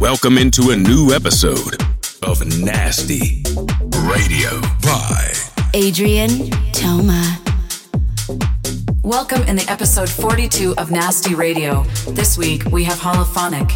[0.00, 1.80] Welcome into a new episode
[2.24, 3.44] of Nasty
[4.08, 5.32] Radio by
[5.72, 7.38] Adrien Toma.
[9.04, 11.84] Welcome in the episode 42 of Nasty Radio.
[12.08, 13.70] This week we have Holophonic,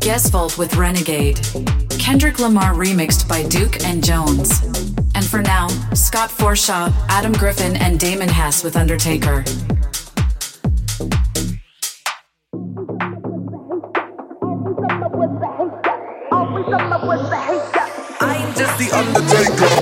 [0.00, 1.40] Guest Vault with Renegade,
[1.98, 4.60] Kendrick Lamar remixed by Duke and Jones.
[5.14, 9.44] And for now, Scott Forshaw, Adam Griffin, and Damon Hess with Undertaker.
[19.12, 19.79] The Undertaker.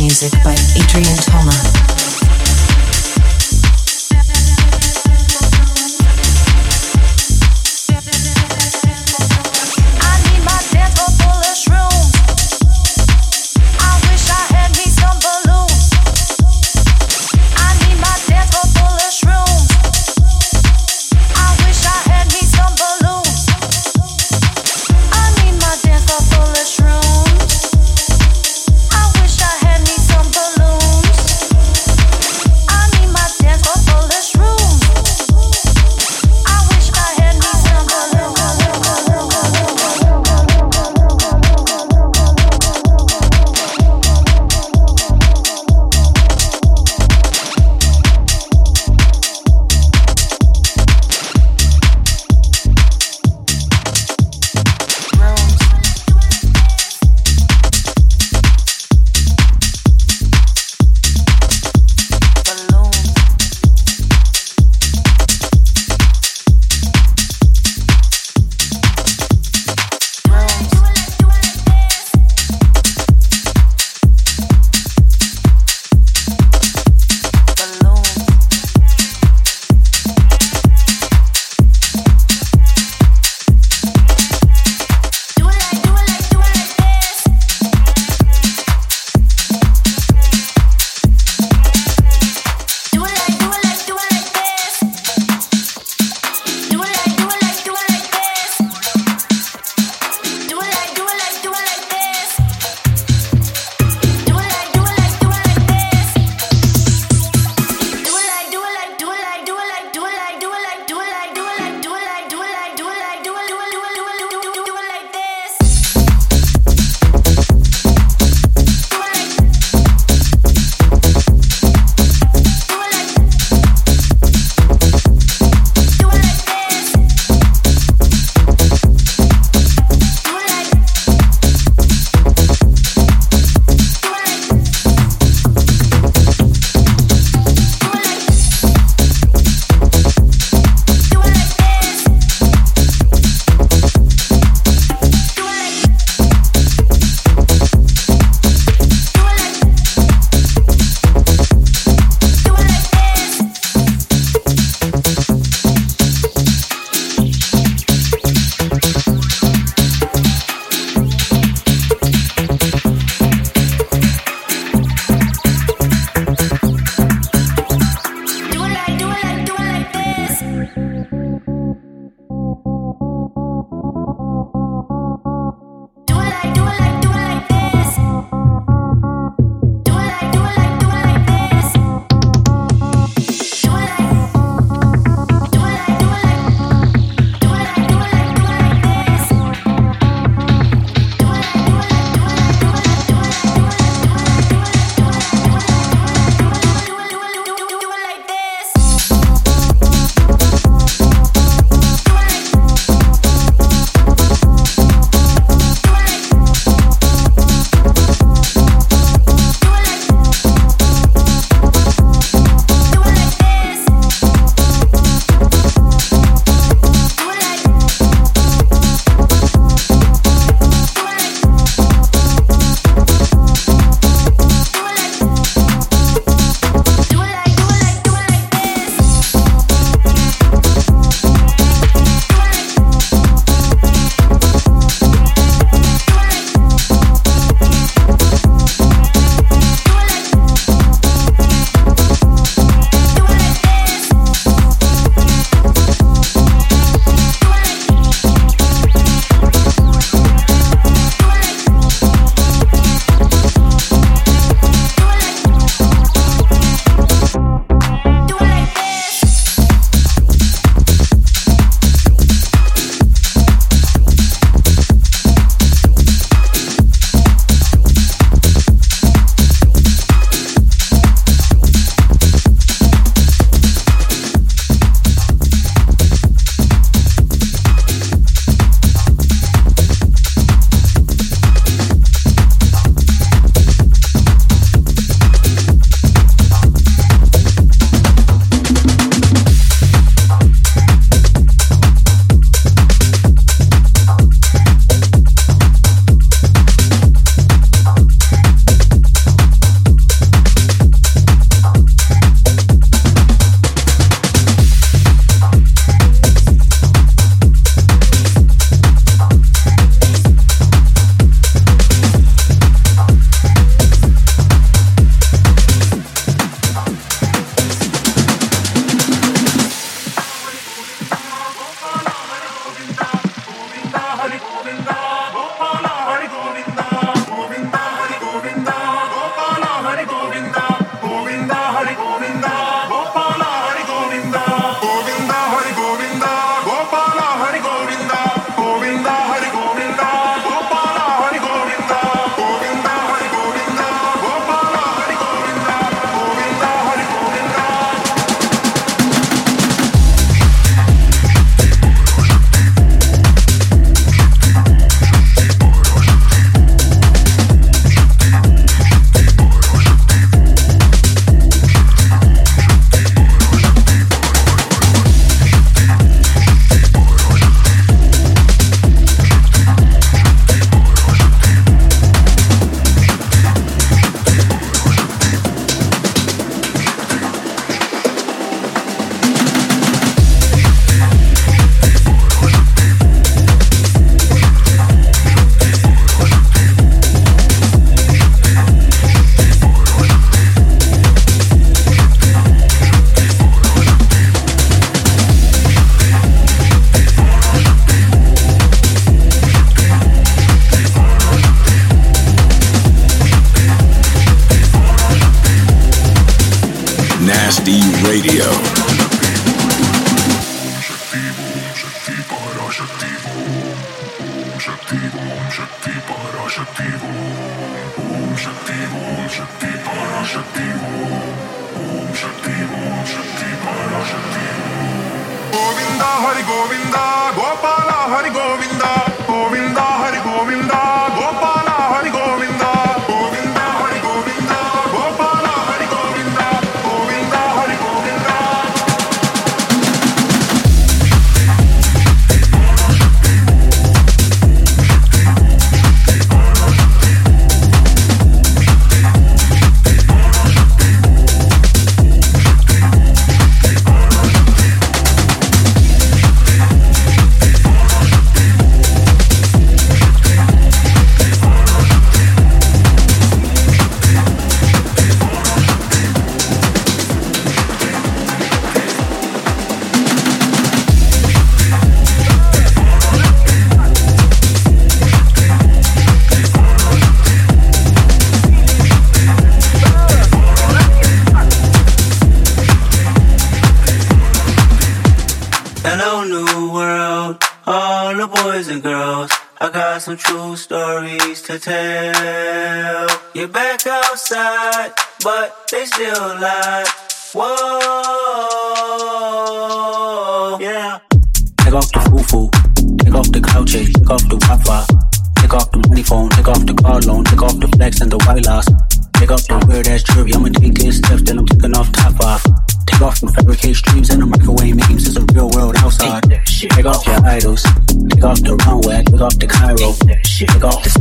[0.00, 1.69] music by Adrien Thomas.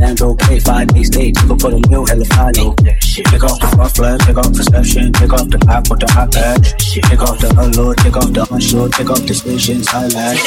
[0.10, 2.76] Selection of house music by Adrien Toma.
[3.30, 4.20] take off decisions I lack.
[5.14, 7.10] Take off the map with the iPad.
[7.10, 10.38] Pick off the allure, pick off the unsure, pick off the stations highlight.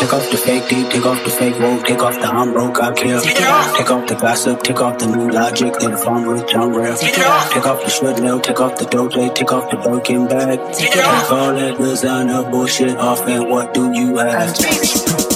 [0.00, 2.82] Pick off the fake deep, take off the fake woke, take off the I'm broke,
[2.82, 3.20] I care.
[3.20, 6.96] Take off the gossip, take off the new logic, then phone with John Real.
[6.96, 10.58] Take off the shred nail, take off the dope, take off the broken bag.
[10.74, 10.96] Take
[11.30, 15.31] all that designer bullshit off, and what do you have?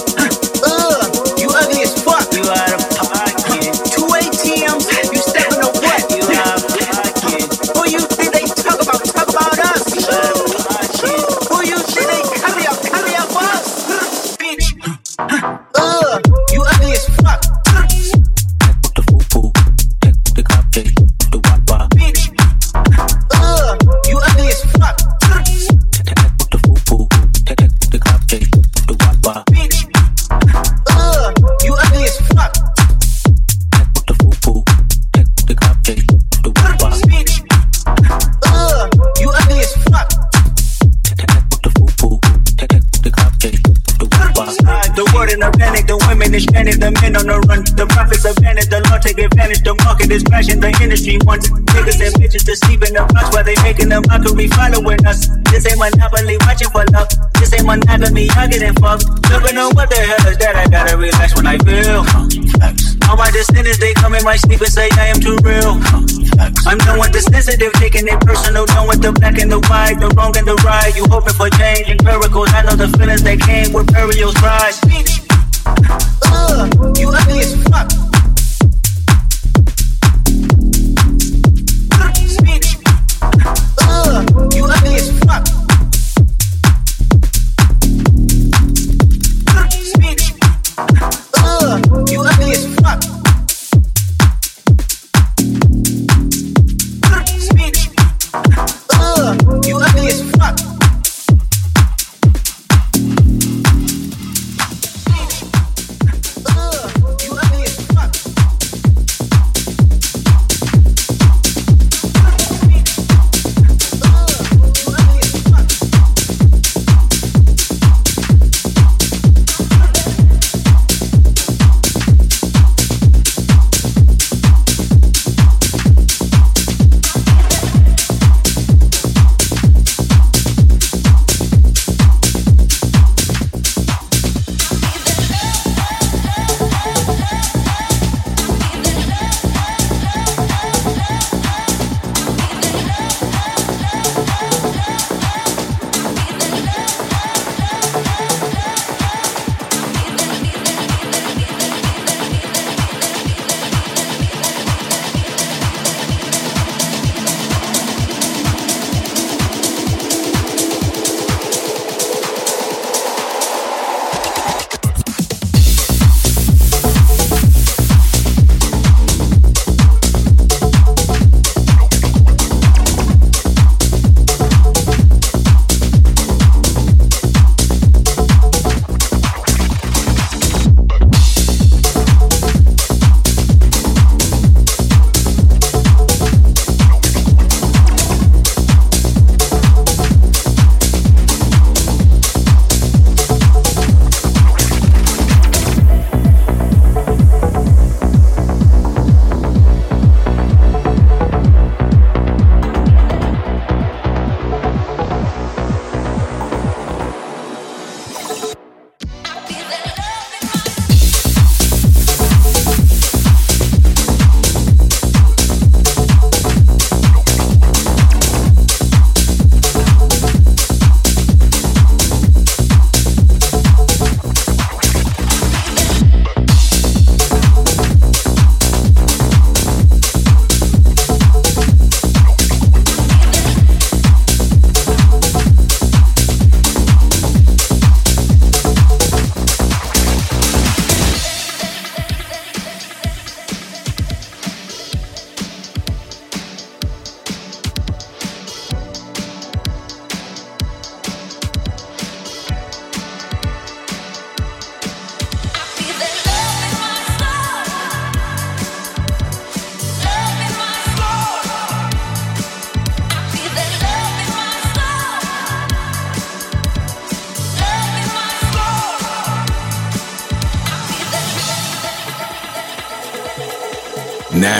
[64.59, 65.77] My say I am too real.
[66.65, 68.65] I'm done with the sensitive, taking it personal.
[68.65, 70.89] Done with the black and the white, the wrong and the right.
[70.95, 72.49] You hoping for change and miracles.
[72.53, 74.73] I know the feelings that came with burial pride.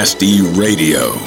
[0.07, 1.26] Nasty Radio.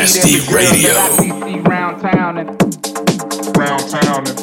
[0.00, 0.94] Nasty Radio.
[1.60, 2.48] Round town and
[3.54, 4.40] round town and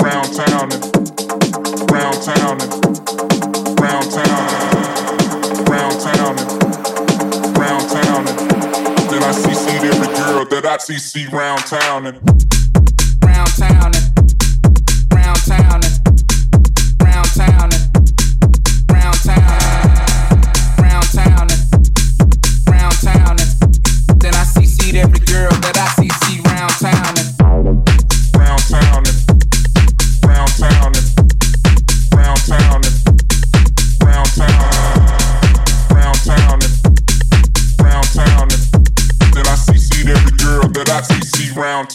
[0.00, 2.72] round town and round town and
[3.78, 4.46] round town
[5.68, 10.98] round town and round town and then I see see every girl that I see
[10.98, 12.25] see round town and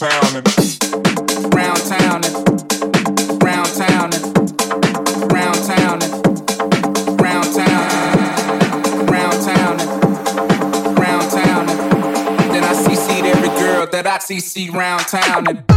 [0.00, 1.82] town and round
[3.44, 3.72] round
[5.32, 6.02] round
[8.90, 9.62] round
[10.98, 11.68] round round
[12.52, 15.71] then I cc every girl that I CC round town and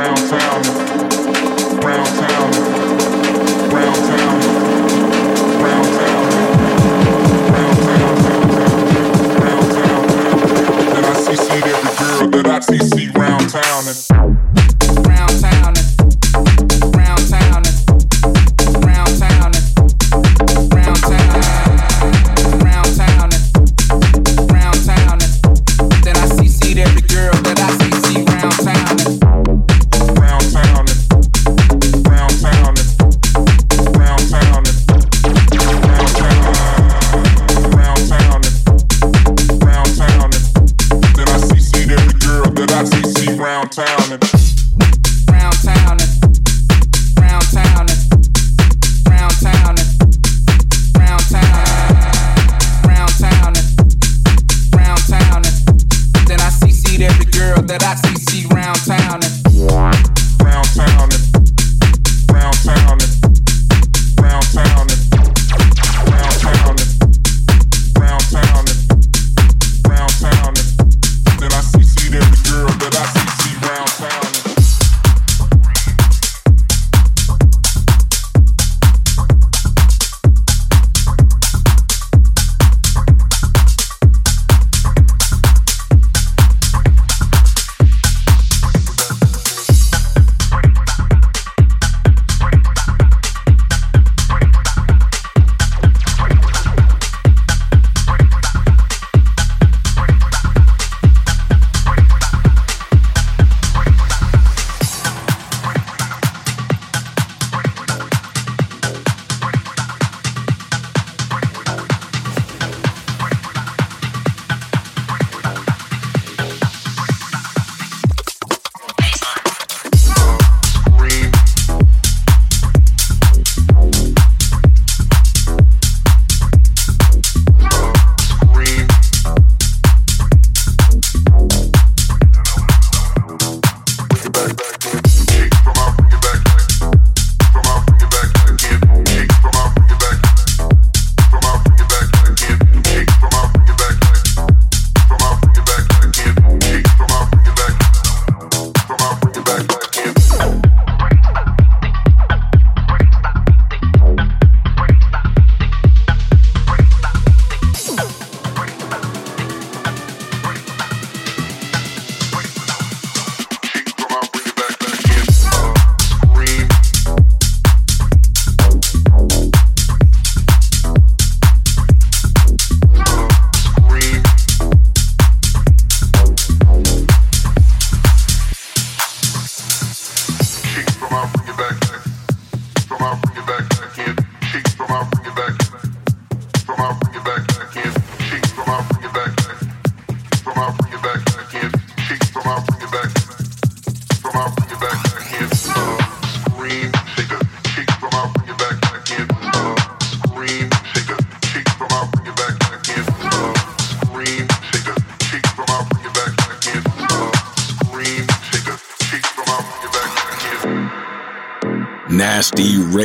[0.00, 0.79] around town.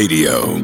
[0.07, 0.54] Radio.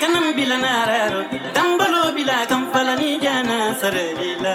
[0.00, 1.20] Kanam bila nararo
[1.56, 4.54] tambalo bila kampala ni jana sarila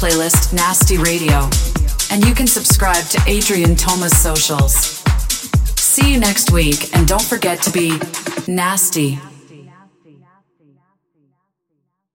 [0.00, 1.50] playlist Nasty Radio,
[2.10, 5.02] and you can subscribe to Adrien Toma's socials.
[5.78, 8.00] See you next week, and don't forget to be
[8.48, 9.20] nasty.